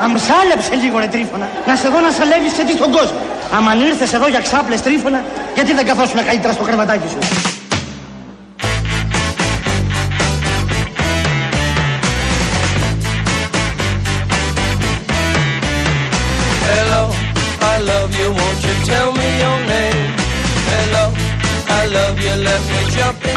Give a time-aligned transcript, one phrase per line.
[0.00, 1.48] Αμψάλεψε λίγο ρε τρίφωνα.
[1.66, 3.18] Να σε δω να σαλεύεις και τι στον κόσμο.
[3.56, 5.24] Άμα αν ήρθες εδώ για ξάπλες τρίφωνα,
[5.54, 7.53] γιατί δεν καθόσουν καλύτερα στο κρεβατάκι σου.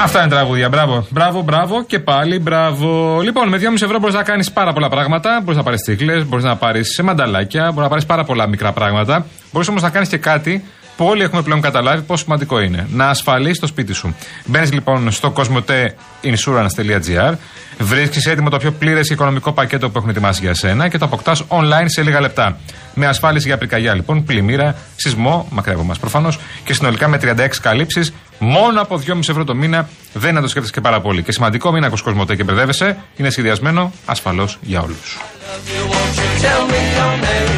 [0.01, 0.69] Αυτά είναι τραγούδια.
[0.69, 3.19] Μπράβο, μπράβο, μπράβο και πάλι μπράβο.
[3.23, 5.39] Λοιπόν, με 2,5 ευρώ μπορείς να κάνεις πάρα πολλά πράγματα.
[5.43, 8.71] Μπορείς να πάρεις τσίκλες, μπορείς να πάρεις σε μανταλάκια, μπορείς να πάρεις πάρα πολλά μικρά
[8.71, 9.25] πράγματα.
[9.51, 10.63] Μπορείς όμως να κάνεις και κάτι
[10.97, 12.87] που όλοι έχουμε πλέον καταλάβει πόσο σημαντικό είναι.
[12.91, 14.15] Να ασφαλίσει το σπίτι σου.
[14.45, 17.33] Μπαίνεις λοιπόν στο cosmoteinsurance.gr,
[17.79, 21.43] βρίσκεις έτοιμο το πιο πλήρες οικονομικό πακέτο που έχουν ετοιμάσει για σένα και το αποκτάς
[21.47, 22.57] online σε λίγα λεπτά.
[22.93, 27.59] Με ασφάλιση για πυρκαγιά λοιπόν, πλημμύρα, σεισμό, μακριά από εμάς προφανώς, και συνολικά με 36
[27.61, 29.89] καλύψεις, μόνο από 2,5 ευρώ το μήνα.
[30.13, 31.23] Δεν είναι να το σκέφτεσαι και πάρα πολύ.
[31.23, 35.17] Και σημαντικό, μην ακούς Κοσμοτέ και μπερδεύεσαι, είναι σχεδιασμένο ασφαλώς για όλους.
[35.57, 37.53] love you, won't you tell me your name?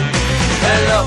[0.62, 1.00] Hello,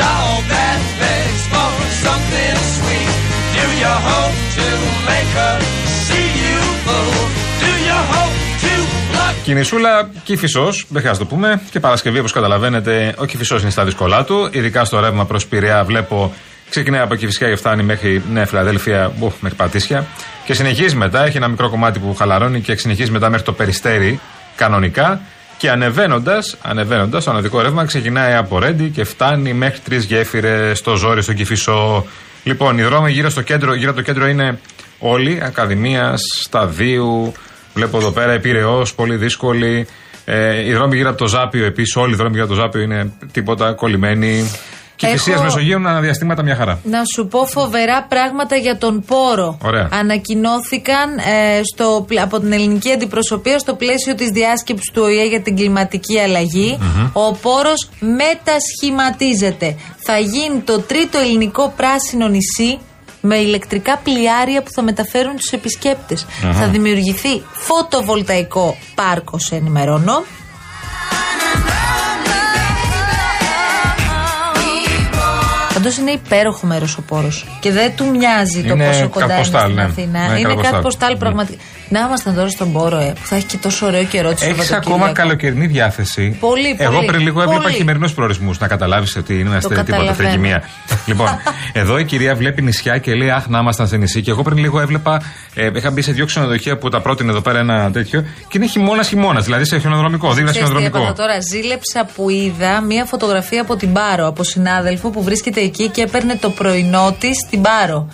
[0.00, 1.70] dog that begs for
[2.04, 3.14] something sweet.
[3.56, 4.66] Do you hope to
[5.10, 5.56] make her
[6.06, 7.14] see you full?
[7.62, 8.72] Do you hope to
[9.10, 11.60] pluck Κινησούλα Κύφισο, δεν χρειάζεται να το πούμε.
[11.70, 14.48] Και Παρασκευή, όπως καταλαβαίνετε, ο Κύφισο είναι στα δύσκολά του.
[14.52, 16.32] Ειδικά στο ρεύμα προς Πειραιά, βλέπω
[16.72, 20.06] ξεκινάει από Κυφυσιά και φτάνει μέχρι Νέα Φιλαδέλφια, μπου, μέχρι Πατήσια.
[20.44, 24.20] Και συνεχίζει μετά, έχει ένα μικρό κομμάτι που χαλαρώνει και συνεχίζει μετά μέχρι το Περιστέρι,
[24.56, 25.20] κανονικά.
[25.62, 30.96] Και ανεβαίνοντας, ανεβαίνοντας, το αναδικό ρεύμα ξεκινάει από Ρέντι και φτάνει μέχρι τρεις γέφυρες στο
[30.96, 32.06] Ζόρι, στον Κυφισό.
[32.44, 34.58] Λοιπόν, οι δρόμοι γύρω, στο κέντρο, γύρω από το κέντρο είναι
[34.98, 37.32] όλοι, Ακαδημίας, Σταδίου,
[37.74, 39.86] βλέπω εδώ πέρα Επίρεος, πολύ δύσκολη.
[40.24, 42.80] Ε, οι δρόμοι γύρω από το Ζάπιο επίσης, όλοι οι δρόμοι γύρω από το Ζάπιο
[42.80, 44.50] είναι τίποτα κολλημένοι.
[45.02, 46.78] Και Έχω- Κηφισίας Μεσογείου αναδιαστήματα μια χαρά.
[46.84, 49.58] Να σου πω φοβερά πράγματα για τον πόρο.
[49.62, 49.88] Ωραία.
[49.92, 55.40] Ανακοινώθηκαν ε, στο, πλ- από την ελληνική αντιπροσωπεία στο πλαίσιο της διάσκεψης του ΟΗΕ για
[55.40, 56.78] την κλιματική αλλαγή.
[57.12, 59.76] Ο πόρος μετασχηματίζεται.
[59.98, 62.78] Θα γίνει το τρίτο ελληνικό πράσινο νησί
[63.20, 66.26] με ηλεκτρικά πλοιάρια που θα μεταφέρουν τους επισκέπτες.
[66.52, 70.22] Θα δημιουργηθεί φωτοβολταϊκό πάρκο, σε ενημερώνω.
[75.82, 77.46] Πάντω είναι υπέροχο μέρος ο πόρος.
[77.60, 79.82] Και δεν του μοιάζει το Είναι πόσο κοντά είναι κατποστάλ, στην ναι.
[79.82, 80.18] Αθήνα.
[80.28, 80.70] Ναι, είναι κατποστάλ.
[80.72, 81.18] κάτι ποστάλ Ναι.
[81.18, 81.62] πραγματικά.
[81.88, 84.72] Να ήμασταν τώρα στον πόρο, ε, που θα έχει και τόσο ωραίο καιρό της Έχεις
[84.72, 86.36] ακόμα καλοκαιρινή διάθεση.
[86.40, 87.74] Πολύ, Εγώ πολύ, πριν λίγο έβλεπα πολύ.
[87.74, 88.58] χειμερινούς προορισμούς.
[88.58, 90.28] Να καταλάβεις ότι είμαστε τίποτα καταλαβαίνω.
[90.28, 90.62] τριγυμία.
[91.08, 91.28] λοιπόν,
[91.72, 94.22] εδώ η κυρία βλέπει νησιά και λέει Αχ, να ήμασταν σε νησί.
[94.22, 95.22] Και εγώ πριν λίγο έβλεπα.
[95.54, 98.20] Ε, είχα μπει σε δύο ξενοδοχεία που τα πρότεινε εδώ πέρα ένα τέτοιο.
[98.48, 99.44] Και είναι χειμώνας χειμώνας.
[99.44, 100.98] Δηλαδή σε χιονοδρομικό, δίπλα Ξέρεις τι χιονοδρομικό.
[101.12, 105.88] έπαθα τώρα, ζήλεψα που είδα μία φωτογραφία από την Πάρο, από συνάδελφο που βρίσκεται εκεί
[105.88, 108.08] και έπαιρνε το πρωινό της στην Πάρο.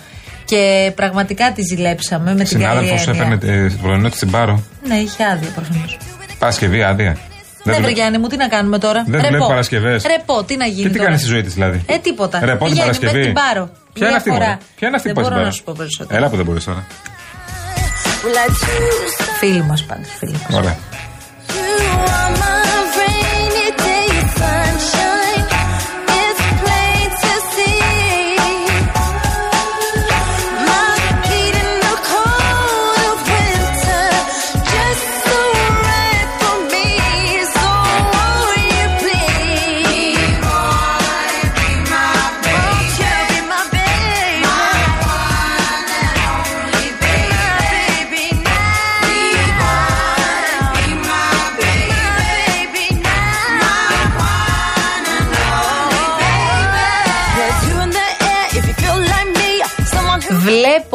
[0.49, 3.23] Και πραγματικά τη ζηλέψαμε με την καλή Συνάδελφος έννοια.
[3.39, 4.63] έπαιρνε ε, πρωινό τη στην Πάρο.
[4.87, 5.97] Ναι, είχε άδεια προφανώς.
[6.39, 7.17] Παρασκευή άδεια.
[7.63, 10.03] Ναι, βρε δουλε- Γιάννη μου, τι να κάνουμε τώρα; Δεν δουλεύει Παρασκευές.
[10.03, 10.81] Ρεπό, τι να γίνει.
[10.81, 12.39] Και τι τώρα; κάνεις στη ζωή της δηλαδή; Ε, τίποτα.
[12.39, 13.17] Ρεπό την Πηγαίνει Παρασκευή.
[13.17, 13.69] με την Πάρο.
[13.93, 14.45] Ποια είναι Μία αυτή, φορά.
[14.45, 16.17] μωρέ; Ποια είναι αυτή Δεν που πας μπορώ στην να Πάρο; σου πω περισσότερο.
[16.17, 16.85] Έλα που δεν μπορείς τώρα.
[19.39, 20.07] Φίλοι μας πάντως.
[20.19, 20.55] Φίλοι μας.
[20.57, 20.77] Ωραία.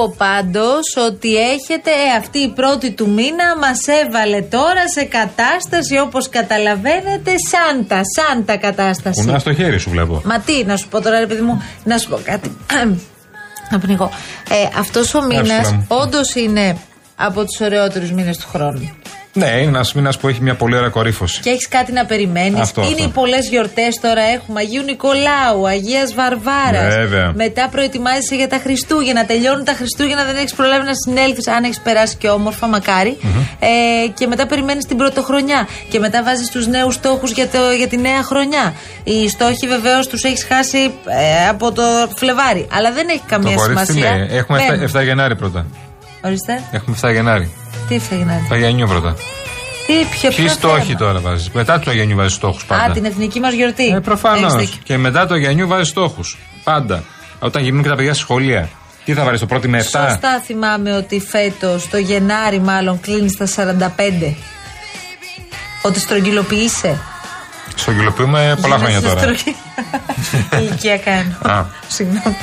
[0.04, 5.98] Βλέπω πάντως ότι έχετε ε, αυτή η πρώτη του μήνα μας έβαλε τώρα σε κατάσταση
[5.98, 9.24] όπως καταλαβαίνετε σάντα, σάντα κατάσταση.
[9.24, 10.22] Κουνά στο χέρι σου βλέπω.
[10.24, 12.56] Μα τι, να σου πω τώρα, ρε παιδί μου, να σου πω κάτι.
[13.70, 14.10] να πνιγώ.
[14.48, 15.84] Ε, Αυτός ο μήνας Άσυλα μου.
[15.88, 16.76] όντως είναι
[17.16, 18.90] από τους ωραιότερους μήνες του χρόνου.
[19.36, 21.40] Ναι, είναι ένας μήνας που έχει μια πολύ ωραία κορύφωση.
[21.40, 22.60] Και έχεις κάτι να περιμένεις.
[22.60, 23.04] Αυτό, Είναι αυτό.
[23.04, 24.22] οι πολλές γιορτές τώρα.
[24.22, 26.94] Έχουμε Αγίου Νικολάου, Αγίας Βαρβάρας.
[26.94, 27.32] Βέβαια.
[27.34, 29.24] Μετά προετοιμάζεσαι για τα Χριστούγεννα.
[29.24, 31.48] Τελειώνουν τα Χριστούγεννα, δεν έχεις προλάβει να συνέλθεις.
[31.48, 33.16] Αν έχεις περάσει και όμορφα, μακάρι.
[33.58, 33.68] Ε,
[34.14, 35.68] και μετά περιμένεις την πρωτοχρονιά.
[35.90, 38.74] Και μετά βάζεις τους νέους στόχους για, το, για τη νέα χρονιά.
[39.04, 41.82] Οι στόχοι βεβαίως τους έχεις χάσει ε, από το
[42.16, 42.66] Φλεβάρι.
[42.72, 44.16] Αλλά δεν έχει Το καμία κορίτσι τι σημασία.
[44.16, 44.88] λέει; Έχουμε Μπαίνουν.
[44.92, 45.66] 7, 7 Γενάρη πρώτα.
[46.24, 46.62] Ορίστε.
[46.72, 47.52] Έχουμε 7 Γενάρη.
[47.88, 49.14] Τι έφταγε να 7 Γενιού πρώτα.
[49.86, 52.82] Τι, ποιο, Ποιοι ποιος στόχοι θέμα; τώρα βάζει; Μετά του Αγενιού βάζει στόχους πάντα.
[52.84, 53.86] Α, την εθνική μας γιορτή.
[53.88, 54.54] Ε, προφανώς.
[54.54, 54.80] Έχεις δίκιο.
[54.84, 56.38] Και μετά το Αγενιού βάζει στόχους.
[56.64, 57.02] Πάντα.
[57.38, 58.68] Όταν γυρνούν και τα παιδιά στη σχολεία.
[59.04, 59.82] Τι θα βάλεις το πρώτο με 7.
[59.82, 64.34] Σωστά θυμάμαι ότι φέτος, το Γενάρη μάλλον, κλείνεις στα 45.
[65.82, 66.98] Ότι στρογγυλοποιείσαι.
[67.74, 69.34] Στρογγυλοποιούμε πολλά χρόνια Γίνεσαι τώρα.
[69.36, 69.56] στρογγυ-
[70.68, 71.54] Ηλικία κάνω.
[71.58, 71.64] Α.
[71.88, 72.36] Συγγνώμη.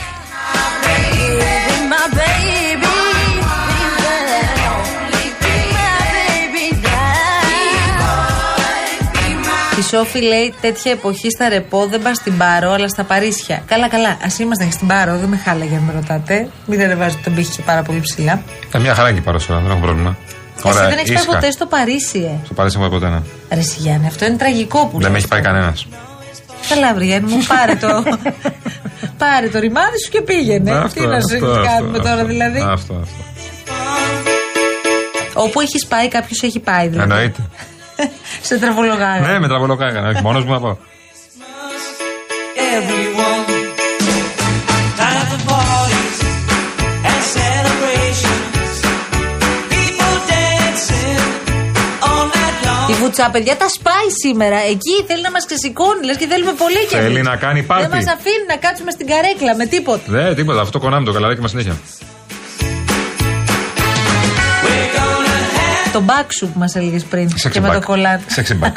[9.91, 13.63] Σόφη λέει τέτοια εποχή στα ρεπό δεν πας στην Πάρο, αλλά στα Παρίσια.
[13.65, 14.09] Καλά, καλά.
[14.09, 16.49] Α ήμασταν και στην Πάρο, δεν με χάλαγε αν με ρωτάτε.
[16.65, 18.41] Μην ανεβάζετε τον πύχη και πάρα πολύ ψηλά.
[18.73, 20.17] Ε, μια χαρά εκεί παρόσα, δεν έχω πρόβλημα.
[20.65, 21.33] Εσύ δεν έχεις πάει ήσυχα.
[21.33, 22.45] ποτέ στο Παρίσι, ε.
[22.45, 23.21] Στο Παρίσι δεν έχω πάει ποτέ, ναι.
[23.53, 25.17] Ρε εσύ, Γιάννη, αυτό είναι τραγικό που Δεν με λες.
[25.17, 25.87] έχει πάει κανένας.
[26.69, 28.03] Καλά, βρε Γιάννη μου, πάρε το.
[29.23, 30.71] πάρε το ρημάδι σου και πήγαινε.
[30.93, 33.23] Τι να σου κάνουμε τώρα, δηλαδή; Αυτό, αυτό.
[35.33, 37.11] Όπου έχεις πάει, κάποιος έχει πάει, δηλαδή.
[37.11, 37.41] Εννοείται.
[38.51, 39.27] Σε τραβολογάγα.
[39.27, 40.07] Ναι, με τραβολό έκανα.
[40.09, 40.75] Όχι, μόνος μου να πάω.
[42.77, 43.43] everyone.
[44.99, 46.17] Time for parties
[47.09, 48.73] and celebrations.
[49.73, 51.19] People dancing
[52.07, 52.89] all night long.
[52.91, 54.57] Η βουτσά, παιδιά, τα σπάει σήμερα.
[54.73, 57.27] Εκεί θέλει να μας ξεσηκώνει, λες και θέλουμε πολύ και Θέλει εμείς.
[57.27, 57.87] να κάνει πάρτι.
[57.87, 60.03] Δεν μας αφήνει να κάτσουμε στην καρέκλα με τίποτα.
[60.05, 60.61] Δεν, τίποτα.
[60.61, 61.75] Αυτό κονάμε το καλαράκι μας συνέχεια.
[66.01, 67.29] Have Το μπακ σου που μας έλεγες πριν.
[67.29, 67.73] Sexy και με back.
[67.73, 68.23] το κολλάτι.
[68.35, 68.75] Sexy back.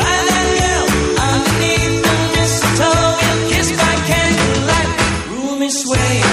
[0.00, 0.86] find that girl
[1.28, 4.90] underneath the mistletoe and kiss by candlelight.
[5.32, 6.32] Room is swaying,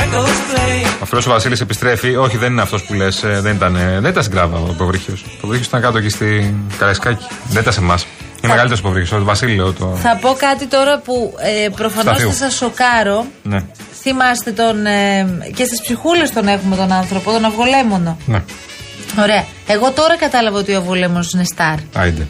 [0.00, 1.02] records play.
[1.02, 2.16] Ο φίλος ο Βασίλης επιστρέφει.
[2.16, 3.20] Όχι, δεν είναι αυτός που λες.
[3.24, 5.14] Δεν ήταν, ε, δεν ήταν στην Κράβα ο υποβρύχιο.
[5.24, 7.26] Ο υποβρύχιο ήταν κάτω εκεί στην Καραϊσκάκη.
[7.48, 8.06] Δεν ήταν σε εμάς.
[8.40, 9.18] Είναι μεγαλύτερος υποβρύχιο.
[9.18, 9.98] Ο Βασίλη λέω το.
[10.02, 11.34] Θα πω κάτι τώρα που
[11.64, 12.28] ε, προφανώς Σταθείου.
[12.28, 13.26] θα σας σοκάρω.
[13.42, 13.64] Ναι.
[14.06, 14.86] Θυμάστε τον.
[14.86, 18.18] Ε, και στις ψυχούλες τον έχουμε τον άνθρωπο, τον Αυγολέμονο.
[18.26, 18.42] Ναι.
[19.20, 19.44] Ωραία.
[19.66, 21.76] Εγώ τώρα κατάλαβα ότι ο Αυγολέμονος είναι στάρ.
[21.94, 22.26] Άιντε.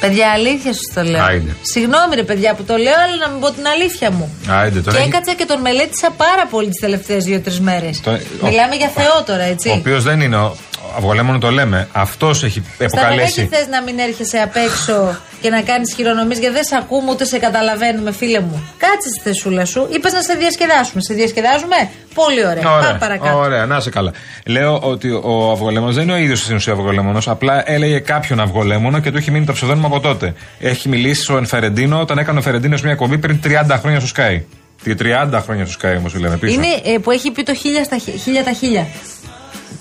[0.00, 1.24] Παιδιά, αλήθεια σου το λέω.
[1.24, 1.50] Άιντε.
[1.62, 4.34] Συγγνώμη, ρε παιδιά που το λέω, αλλά να μην πω την αλήθεια μου.
[4.48, 4.80] Άιντε.
[4.80, 8.00] Τώρα και έχει- έκατσα και τον μελέτησα πάρα πολύ τις τελευταίες δύο-τρεις μέρες.
[8.00, 9.68] Το- Μιλάμε ο- για Θεό τώρα, έτσι.
[9.68, 10.36] Ο οποίος δεν είναι.
[10.36, 10.56] Ο
[10.96, 11.88] Αυγολέμονο το λέμε.
[11.92, 13.48] Αυτός έχει Στα δεν εποκαλέσει.
[13.52, 17.24] θες να μην έρχεσαι απ' έξω και να κάνεις χειρονομίες γιατί δεν σε ακούμε ούτε
[17.24, 18.68] σε καταλαβαίνουμε, φίλε μου.
[18.78, 19.88] Κάτσε στη θεσούλα σου.
[19.90, 21.00] Είπες να σε διασκεδάσουμε.
[21.02, 21.76] Σε διασκεδάζουμε;
[22.14, 22.62] Πολύ ωραία.
[22.62, 23.38] Πάμε παρακάτω.
[23.38, 24.12] ωραία, να είσαι καλά.
[24.46, 27.28] Λέω ότι ο Αυγολέμονος δεν είναι ο ίδιος στην ουσία Αυγολέμονος.
[27.28, 30.34] Απλά έλεγε κάποιον Αυγολέμονο και του έχει μείνει το ψευδόνιμο από τότε.
[30.60, 34.40] Έχει μιλήσει στο Ενφερεντίνο όταν έκανε ο Ενφερεντίνο μια κομπή πριν 30 χρόνια στο Sky.
[34.82, 34.94] Τι
[35.32, 36.54] 30 χρόνια στο Sky όμως λέμε πίσω.
[36.54, 38.86] Είναι ε, που έχει πει το χίλια στα χι- χίλια τα χίλια.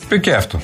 [0.08, 0.60] Πει και αυτό.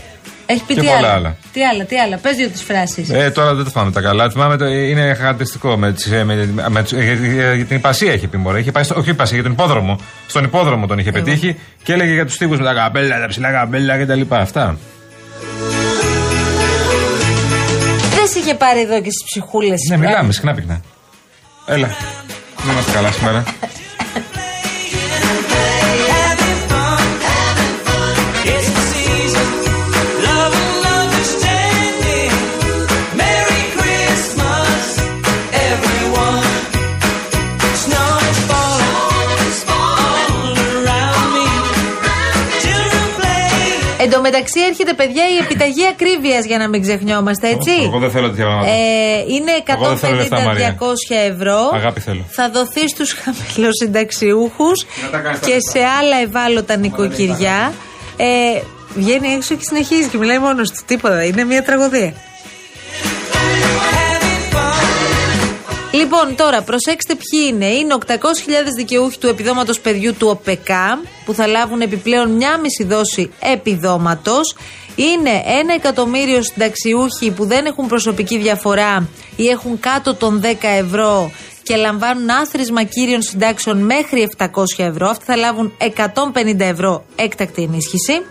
[0.51, 1.13] Έχει πει Και τι πολλά άλλα.
[1.13, 1.35] άλλα.
[1.53, 2.17] Τι άλλα, τι άλλα.
[2.17, 3.09] Πες δύο-τρει φράσεις.
[3.09, 4.29] Ε, τώρα δεν τα θυμάμαι τα καλά.
[4.29, 5.77] Θυμάμαι το, είναι χαρακτηριστικό.
[5.77, 8.59] Με, τις, ε, με, με, τις- για, για- για την υπασία είχε πει μωρέ.
[8.59, 9.99] Είχε πάει στο, όχι υπασία, για τον υπόδρομο.
[10.27, 13.51] Στον υπόδρομο τον είχε πετύχει και έλεγε για τους τύπους με τα καπέλα, τα ψηλά
[13.51, 14.21] καπέλα κτλ.
[14.29, 14.77] Αυτά.
[18.15, 19.79] Δεν σε είχε πάρει εδώ και στις ψυχούλες.
[19.89, 20.81] Ναι, μιλάμε συχνά πυκνά.
[21.65, 21.87] Έλα.
[22.63, 23.43] Δεν είμαστε καλά σήμερα.
[44.31, 47.71] μεταξύ έρχεται, παιδιά, η επιταγή ακρίβειας για να μην ξεχνιόμαστε, έτσι.
[47.83, 48.69] Εγώ δεν θέλω τέτοια πράγματα.
[48.69, 50.77] Ε, είναι Εγώ δεν θέλω λεφτά, Μαρία.
[50.79, 51.71] 150-200 ευρώ.
[51.73, 52.23] Αγάπη θέλω.
[52.29, 55.71] Θα δοθεί στους χαμηλοσυνταξιούχους τα κάνεις τα και λεφτά.
[55.71, 57.73] σε άλλα ευάλωτα νοικοκυριά.
[58.17, 58.61] Ε,
[58.95, 60.79] βγαίνει έξω και συνεχίζει και μιλάει μόνος του.
[60.85, 61.23] Τίποτα.
[61.23, 62.13] Είναι μια τραγωδία.
[65.91, 67.65] Λοιπόν, τώρα προσέξτε ποιοι είναι.
[67.65, 68.13] Είναι 800.000
[68.75, 74.55] δικαιούχοι του επιδόματος παιδιού του ΟΠΕΚΑ που θα λάβουν επιπλέον μια μισή δόση επιδόματος.
[74.95, 75.29] Είναι
[75.59, 81.31] ένα εκατομμύριο συνταξιούχοι που δεν έχουν προσωπική διαφορά ή έχουν κάτω των 10 ευρώ
[81.63, 85.09] και λαμβάνουν άθροισμα κύριων συντάξεων μέχρι 700 ευρώ.
[85.09, 88.21] Αυτοί θα λάβουν 150 ευρώ έκτακτη ενίσχυση.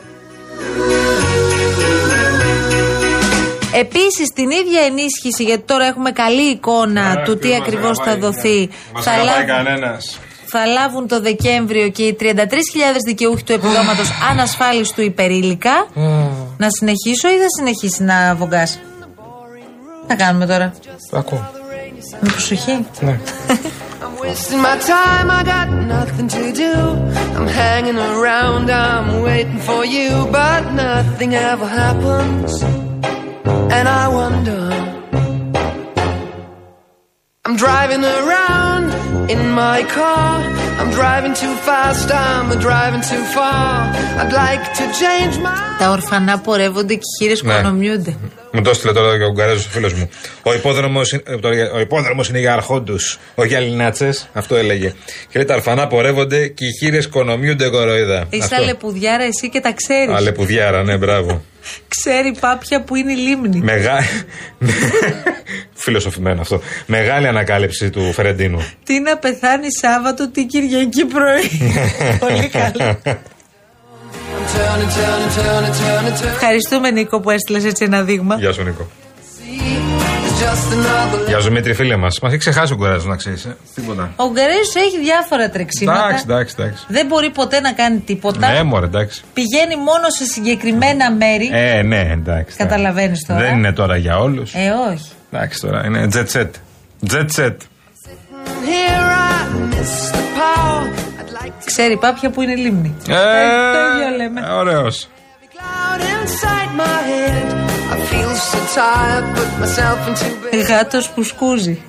[3.75, 9.17] Επίσης, την ίδια ενίσχυση, γιατί τώρα έχουμε καλή εικόνα του τι ακριβώς θα δοθεί, θα
[9.17, 10.19] λάβουν, κανένας.
[10.47, 12.27] θα λάβουν το Δεκέμβριο και οι 33.000
[13.07, 15.87] δικαιούχοι του επιδόματος ανασφάλιστου υπερήλικα.
[16.57, 20.73] Να συνεχίσω ή θα συνεχίσει να βογκάς; Τι θα κάνουμε τώρα.
[21.12, 21.50] Ακούω.
[22.21, 22.87] Με προσοχή.
[23.00, 23.19] Ναι.
[24.03, 26.73] I'm wasting my time, I got nothing to do.
[27.37, 32.79] I'm hanging around, I'm waiting for you, but nothing ever happens.
[33.77, 34.61] And I wonder.
[37.47, 38.87] I'm driving around
[39.35, 40.31] in my car.
[40.81, 43.67] I'm driving too fast, I'm driving too far.
[44.23, 45.77] I'd like to change my.
[45.79, 47.55] Τα ορφανά πορεύονται και οι χείρες Ναι.
[47.55, 48.17] κονομιούνται.
[48.53, 50.11] Μου το έστειλε τώρα και ο Ουγγαρέζο φίλος μου.
[50.43, 51.12] Ο υπόδρομος
[51.75, 54.11] ο υπόδρομος είναι για αρχόντους, όχι για λινάτσε.
[54.33, 54.89] Αυτό έλεγε.
[55.29, 58.27] Και λέει τα αρφανά πορεύονται και οι χείρες κονομιούνται κοροϊδά.
[58.31, 60.15] Είσαι αλεπουδιάρα εσύ και τα ξέρεις.
[60.15, 61.43] Αλεπουδιάρα, ναι, μπράβο.
[61.88, 63.61] Ξέρει πάπια που είναι η λίμνη.
[63.61, 63.99] Μεγά...
[65.75, 66.61] Φιλοσοφημένο αυτό.
[66.87, 68.64] Μεγάλη ανακάλυψη του Φερεντίνου.
[68.85, 71.73] Τι να πεθάνει Σάββατο, τι Κυριακή πρωί.
[72.26, 72.99] Πολύ καλό.
[74.33, 76.33] I'm turning, turning, turning, turning, turning.
[76.33, 78.37] Ευχαριστούμε Νίκο που έστειλες έτσι ένα δείγμα.
[78.38, 78.88] Γεια σου, Νίκο.
[80.40, 82.20] It's just another Γεια σου, Δημήτρη, φίλε μας.
[82.20, 83.49] Μα έχει ξεχάσει ο Ουγγαρέζος, να ξέρεις.
[83.75, 84.12] Τίποτα.
[84.16, 86.04] Ο Γκαρέζο έχει διάφορα τρεξίματα.
[86.04, 86.85] Εντάξει, εντάξει, εντάξει.
[86.88, 88.52] Δεν μπορεί ποτέ να κάνει τίποτα.
[88.52, 89.23] Ναι, μωρέ, εντάξει.
[89.35, 91.50] Πηγαίνει μόνο σε συγκεκριμένα μέρη.
[91.52, 92.56] Ε, ναι, εντάξει.
[92.56, 93.40] Καταλαβαίνεις τώρα.
[93.40, 94.54] Δεν είναι τώρα για όλους.
[94.54, 95.11] Ε, όχι.
[95.32, 96.50] Εντάξει τώρα, είναι jet set.
[97.12, 97.56] Jet set.
[98.70, 99.42] here, I
[99.73, 100.82] miss the power.
[101.20, 102.94] I'd like to Ξέρει πάπια που είναι η λίμνη.
[103.09, 104.40] Ε, το ίδιο λέμε.
[107.90, 107.99] Ωραίος.
[107.99, 107.99] be cloud inside my head.
[107.99, 110.66] I feel so tired, put myself into bed.
[110.68, 111.82] Γάτος που σκούζει.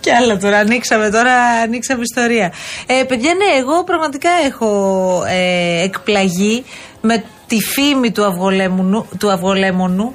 [0.00, 2.52] Και άλλα τώρα, ανοίξαμε τώρα, ανοίξαμε ιστορία.
[2.86, 6.64] Ε, παιδιά, ναι, εγώ πραγματικά έχω ε, εκπλαγεί
[7.00, 10.14] με τη φήμη του αυγολέμονου, του αυγολέμονου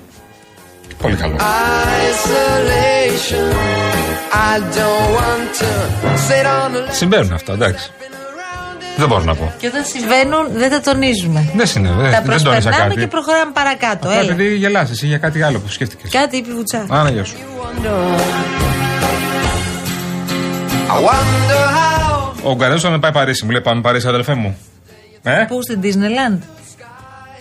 [1.01, 1.36] Πολύ καλό.
[2.12, 3.51] Isolation.
[4.34, 5.70] I don't want to
[6.27, 7.91] sit on a Συμβαίνουν αυτά, εντάξει.
[9.01, 9.53] Δεν μπορώ να πω.
[9.60, 11.51] και όταν συμβαίνουν δεν τα τονίζουμε.
[11.55, 11.96] Δεν συνέβη.
[11.96, 13.00] τα Δεν τόνισα προσπερνάμε κάτι.
[13.00, 14.08] και προχωράμε παρακάτω.
[14.08, 14.31] Απλά Έλα.
[14.31, 16.12] επειδή γελάς εσύ για κάτι άλλο που σκέφτηκες.
[16.12, 16.86] Κάτι είπε η Βουτσά.
[16.89, 17.36] Άνα, γεια σου.
[20.88, 22.31] I wonder how.
[22.43, 23.46] Ο Ουγγαρέζο να πάει Παρίσι.
[23.46, 24.58] Μου λέει πάμε Παρίσι, αδελφέ μου.
[25.24, 26.38] Ε, Πού στην Disneyland;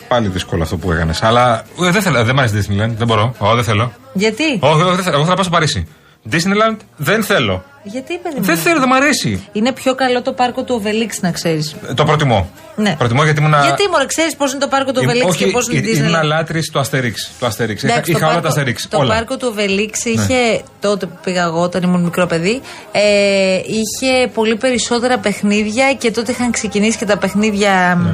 [0.09, 1.23] πάλι δύσκολο αυτό που έκανες.
[1.23, 2.91] Αλλά ε, δεν θέλω, δεν μ' αρέσει Disneyland.
[2.97, 3.35] Δεν μπορώ.
[3.43, 3.93] Εγώ δεν θέλω.
[4.13, 5.17] Γιατί, Όχι, όχι, δεν θέλω.
[5.17, 5.89] Εγώ θέλω να πάω στο Παρίσι.
[6.33, 7.65] Disneyland δεν θέλω.
[7.83, 9.49] γιατί παιδί μου; Δεν θέλω, δεν μ' αρέσει.
[9.53, 11.77] Είναι πιο καλό το πάρκο του Οβελίξ να ξέρεις.
[11.89, 12.51] Ε, Το προτιμώ.
[12.77, 12.95] Ναι.
[12.99, 13.55] Προτιμώ γιατί ήμουν.
[13.63, 16.25] Γιατί μωρέ, ξέρεις πώς είναι το πάρκο του Οβελίξ και πώς είναι η ήμουν Disneyland.
[16.25, 17.31] λάτρης του Αστερίξ.
[17.39, 17.83] Του Αστερίξ.
[17.83, 18.89] Είχα, Εντάξει, το είχα όλα τα πάρκο- Αστερίξ.
[18.89, 19.07] Το όλα.
[19.07, 19.15] Ναι.
[19.15, 22.61] πάρκο του Οβελίξ είχε, τότε που πήγα εγώ, όταν ήμουν μικρό παιδί,
[22.93, 27.97] ε, είχε πολύ περισσότερα παιχνίδια και τότε είχαν ξεκινήσει και τα παιχνίδια.
[27.97, 28.09] μ,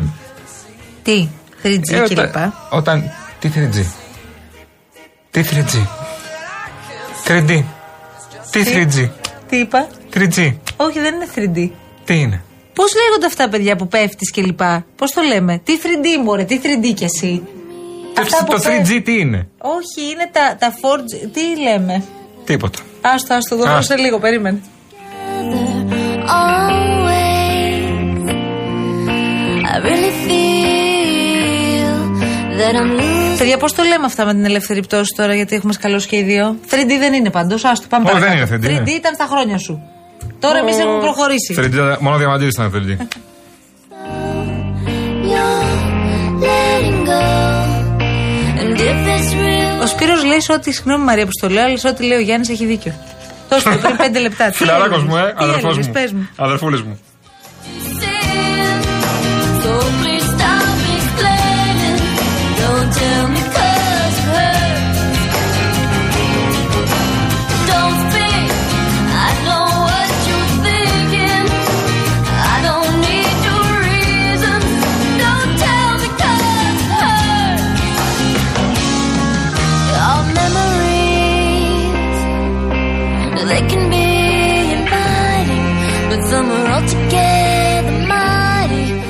[1.03, 1.29] Τι,
[1.63, 1.97] 3G Ναι.
[1.97, 2.19] Ε, κλπ.
[2.19, 3.11] όταν, όταν.
[3.39, 3.85] Τι 3G.
[5.31, 5.87] Τι 3G.
[7.25, 7.63] 3D.
[8.65, 9.11] Τι 3G.
[9.49, 10.55] Τι είπα, 3G.
[10.77, 11.71] Όχι, δεν είναι 3D.
[12.05, 14.61] Τι είναι; Πώς λέγονται αυτά, παιδιά, που πέφτεις κλπ.
[14.97, 17.43] Πώς το λέμε, Τι 3D, μωρέ, τι 3D κι εσύ;
[18.21, 18.97] Αυτά που Το πέφτουν.
[18.97, 21.29] 3G τι είναι; Όχι, είναι τα, τα 4G.
[21.33, 22.03] Τι λέμε;
[22.45, 22.79] Τίποτα.
[23.01, 23.83] Άστο, άστο, το δω Άστο.
[23.95, 24.61] σε λίγο, περίμενε.
[26.29, 27.17] always.
[29.73, 31.95] I really feel
[32.59, 33.16] that I'm losing.
[33.47, 36.23] Παιδιά, πώς το λέμε αυτά με την ελεύθερη πτώση τώρα, γιατί έχουμε σκαλώσει και οι
[36.23, 37.65] δύο; 3D δεν είναι πάντως.
[37.65, 38.59] Άστο, πάμε Όχι, παρακάτω.
[38.59, 38.91] δεν είναι 3D, 3D ναι.
[38.91, 39.83] ήταν στα χρόνια σου.
[40.41, 41.55] Τώρα εμείς έχουμε προχωρήσει.
[41.59, 42.89] 3D, μόνο διαμαντήρι ήταν 3D.
[45.33, 45.63] You're
[46.47, 47.25] letting go.
[48.61, 51.77] And if it's real, Ο Σπύρος λέει σε ό,τι, συγγνώμη Μαρία που το λέω, αλλά
[51.77, 52.95] σε ό,τι λέει ο Γιάννης έχει δίκιο.
[53.49, 54.51] Τόσο το πριν πέντε λεπτά.
[54.51, 55.33] Τι Φιλαράκος έλεγες, μου, ε.
[55.33, 55.93] τι Αδερφός έλεγες, μου.
[55.93, 56.29] πες μου.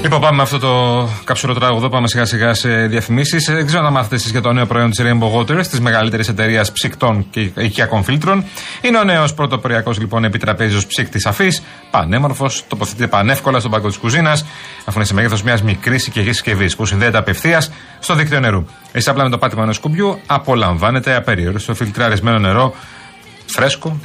[0.07, 1.89] Λοιπόν, πάμε με αυτό το καψούρο τραγουδό.
[1.89, 3.45] Πάμε σιγά σιγά σε διαφημίσεις.
[3.45, 6.73] Δεν ξέρω να μάθετε εσείς για το νέο προϊόν της Rainbow Waters, της μεγαλύτερης εταιρείας
[6.73, 8.45] ψυκτών και οικιακών φίλτρων.
[8.81, 11.63] Είναι ο νέος πρωτοποριακός λοιπόν επιτραπέζιος ψύκτης αφής.
[11.91, 14.45] Πανέμορφος, τοποθετείται πανεύκολα στον πάγκο της κουζίνας,
[14.85, 18.65] αφού είναι σε μέγεθος μιας μικρής οικιακής συσκευής που συνδέεται απευθείας στο δίκτυο νερού.
[18.93, 22.75] Εσείς απλά με το πάτημα ενός κουμπιού απολαμβάνετε απεριόριστο φιλτραρισμένο νερό
[23.47, 24.01] φρέσκο,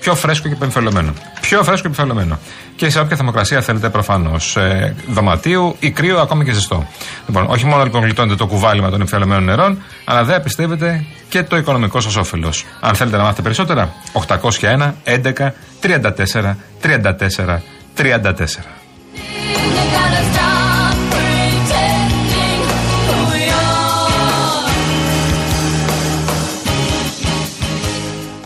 [0.00, 1.12] πιο φρέσκο και πεμφελωμένο.
[1.40, 2.38] Πιο φρέσκο και πεμφελωμένο.
[2.76, 4.56] Και σε όποια θερμοκρασία θέλετε προφανώς.
[4.56, 6.86] Ε, δωματίου ή κρύο, ακόμα και ζεστό.
[7.26, 11.56] Λοιπόν, όχι μόνο λοιπόν γλιτώνετε το κουβάλιμα των εμφιαλωμένων νερών, αλλά δεν πιστεύετε και το
[11.56, 12.64] οικονομικό σας όφελος.
[12.80, 17.60] Αν θέλετε να μάθετε περισσότερα, 801 11 34 34
[17.96, 18.80] 34.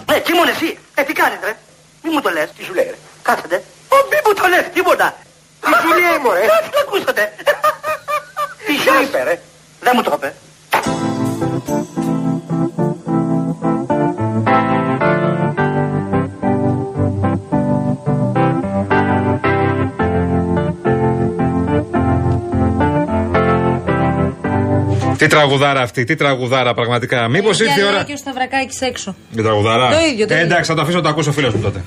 [0.06, 0.83] Ε, τι μόνο εσύ!
[0.94, 1.56] Ε, τι κάνεις ρε;
[2.02, 2.48] Μη μου το λες.
[2.56, 3.56] Τι σου λέει ρε; Κάθετε.
[3.88, 5.16] Ω, μη μου το λες, τίποτα.
[5.60, 7.34] Τι σου λέει μωρέ; Κάτσε να ακούσατε.
[8.66, 9.40] Τι σου είπε ρε;
[9.80, 10.34] Δεν μου το είπε.
[25.24, 27.28] Τι τραγουδάρα αυτή, τι τραγουδάρα πραγματικά.
[27.28, 28.04] Μήπως ήρθε η ώρα.
[28.04, 29.16] Και ο Σταυρακάκης έξω.
[29.30, 30.46] Με τραγουδάρα; Το ίδιο, το Ε, ίδιο.
[30.46, 31.84] εντάξει, θα το αφήσω να το ακούσω ο φίλος μου τότε.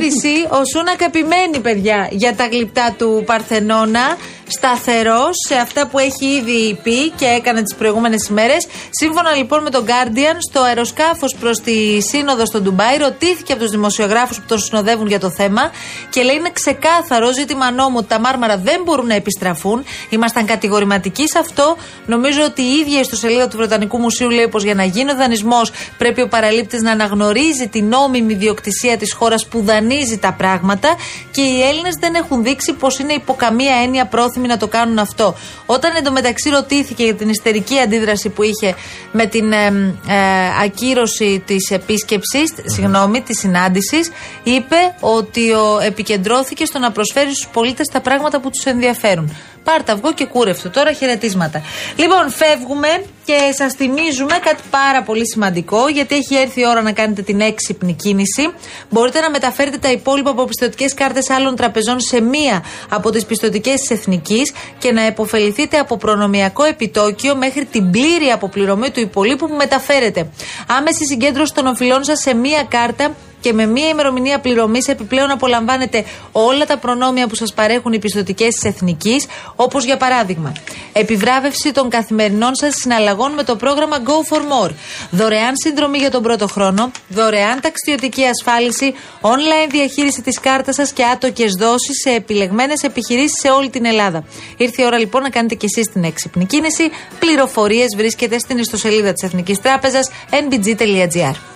[0.00, 0.46] Είδηση.
[0.50, 4.16] Ο Σούνακα επιμένει, παιδιά, για τα γλυπτά του Παρθενώνα.
[4.50, 8.66] Σταθερός σε αυτά που έχει ήδη πει και έκανε τις προηγούμενες ημέρες.
[8.90, 13.70] Σύμφωνα λοιπόν με τον Guardian, στο αεροσκάφος προς τη Σύνοδο στο Ντουμπάι, ρωτήθηκε από τους
[13.70, 15.70] δημοσιογράφους που τον συνοδεύουν για το θέμα
[16.10, 19.84] και λέει είναι ξεκάθαρο ζήτημα νόμου ότι τα μάρμαρα δεν μπορούν να επιστραφούν.
[20.08, 21.76] Ήμασταν κατηγορηματικοί σε αυτό.
[22.06, 25.14] Νομίζω ότι η ίδια η ιστοσελίδα του Βρετανικού Μουσείου λέει πως για να γίνει ο
[25.16, 30.88] δανεισμός πρέπει ο παραλήπτης να αναγνωρίζει την νόμιμη ιδιοκτησία της χώρας που δανείζει τα πράγματα
[31.30, 34.06] και οι Έλληνες δεν έχουν δείξει πως είναι υπό καμία έννοια
[34.38, 35.34] πρόθυμοι να το κάνουν αυτό.
[35.66, 38.74] Όταν εντωμεταξύ ρωτήθηκε για την ιστερική αντίδραση που είχε
[39.12, 40.14] με την ε, ε,
[40.62, 44.10] ακύρωση της επίσκεψης, συγγνώμη, της συνάντησης,
[44.42, 49.36] είπε ότι ο, επικεντρώθηκε στο να προσφέρει στους πολίτες τα πράγματα που τους ενδιαφέρουν.
[49.64, 50.70] Πάρτα αυγό και κούρευτο.
[50.70, 51.62] Τώρα χαιρετίσματα.
[51.96, 52.88] Λοιπόν, φεύγουμε
[53.24, 57.40] και σας θυμίζουμε κάτι πάρα πολύ σημαντικό, γιατί έχει έρθει η ώρα να κάνετε την
[57.40, 58.50] έξυπνη κίνηση.
[58.90, 63.80] Μπορείτε να μεταφέρετε τα υπόλοιπα από πιστοτικές κάρτες άλλων τραπεζών σε μία από τις πιστοτικές
[63.80, 69.54] της Εθνικής και να επωφεληθείτε από προνομιακό επιτόκιο μέχρι την πλήρη αποπληρωμή του υπολείπου που
[69.54, 70.30] μεταφέρετε.
[70.66, 76.04] Άμεση συγκέντρωση των οφειλών σας σε μία κάρτα και με μία ημερομηνία πληρωμής επιπλέον απολαμβάνετε
[76.32, 80.52] όλα τα προνόμια που σας παρέχουν οι πιστοτικές της Εθνικής, όπως για παράδειγμα,
[80.92, 84.70] επιβράβευση των καθημερινών σας συναλλαγών με το πρόγραμμα Go for More,
[85.10, 91.04] δωρεάν συνδρομή για τον πρώτο χρόνο, δωρεάν ταξιδιωτική ασφάλιση, online διαχείριση της κάρτας σας και
[91.04, 94.24] άτοκες δόσεις σε επιλεγμένες επιχειρήσεις σε όλη την Ελλάδα.
[94.56, 96.90] Ήρθε η ώρα λοιπόν να κάνετε κι εσείς την έξυπνη κίνηση.
[97.18, 101.47] Πληροφορίες βρίσκεται στην ιστοσελίδα της Εθνικής Τράπεζας nbg.gr.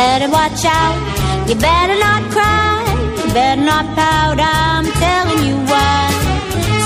[0.00, 0.96] better watch out.
[1.48, 2.74] You better not cry.
[3.18, 4.38] You better not pout.
[4.40, 6.02] I'm telling you why.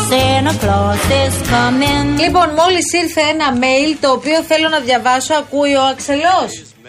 [0.09, 2.07] Santa Claus is coming.
[2.21, 5.35] Λοιπόν, μόλις ήρθε ένα mail το οποίο θέλω να διαβάσω.
[5.35, 6.40] Ακούει ο Αξελό.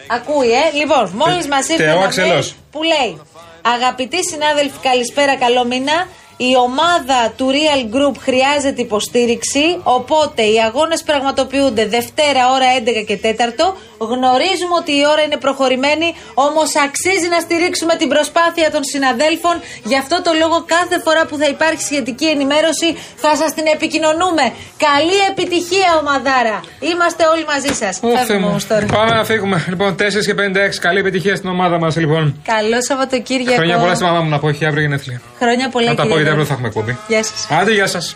[0.07, 2.51] Ακούει, ε; Λοιπόν, μόλις μας ήρθε Θεό ένα Αξελός.
[2.51, 3.21] mail που λέει
[3.61, 6.07] Αγαπητοί συνάδελφοι, καλησπέρα, καλό μήνα.
[6.47, 9.65] Η ομάδα του Real Group χρειάζεται υποστήριξη.
[9.97, 13.67] Οπότε οι αγώνες πραγματοποιούνται Δευτέρα ώρα 11 και 4.
[14.13, 16.07] Γνωρίζουμε ότι η ώρα είναι προχωρημένη,
[16.47, 19.55] όμως αξίζει να στηρίξουμε την προσπάθεια των συναδέλφων.
[19.91, 22.87] Γι' αυτό το λόγο, κάθε φορά που θα υπάρχει σχετική ενημέρωση,
[23.23, 24.45] θα σας την επικοινωνούμε.
[24.87, 26.57] Καλή επιτυχία, ομαδάρα.
[26.91, 27.93] Είμαστε όλοι μαζί σας.
[28.07, 28.51] Ω, Θεέ μου.
[28.97, 29.57] Πάμε να φύγουμε.
[29.71, 30.79] Λοιπόν, 4 και 56.
[30.87, 32.23] Καλή επιτυχία στην ομάδα μας, λοιπόν.
[32.53, 33.59] Καλό Σαββατοκύριακο.
[33.59, 35.21] Χρόνια πολλά στη μαμά μου να πω, έχει αύριο γενέθλια.
[35.41, 36.47] Χρόνια πολλά, Να τα πω κύριε γιατί αύριο Δράκη.
[36.47, 36.97] θα έχουμε εκπομπή.
[37.07, 37.47] Γεια σας.
[37.49, 38.15] Άντε, γεια σας.